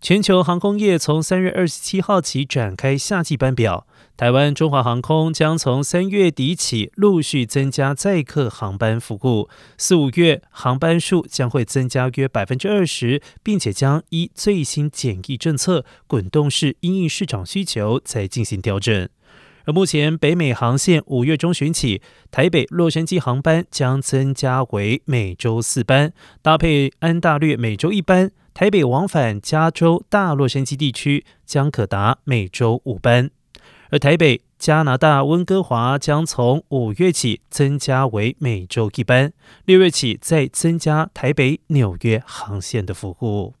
[0.00, 19.06] 全球航空业从三月二十七号起展开夏季班表，台湾中华航空将从三月底起陆续增加载客航班服务，四五月航班数将会增加约百分之二十，并且将依最新检疫政策滚动式因应市场需求再进行调整。
[19.66, 28.30] 而目前北美航线五月中旬起，台北洛杉矶航班将增加为每周四班，搭配安大略每周一班。
[28.60, 33.30] 台北往返加州大洛杉矶地区将可达每周五班，
[33.88, 39.32] 而台北加拿大温哥华将从五月起增加为每周一班，
[39.64, 43.54] 六月起再增加台北纽约航线的服务。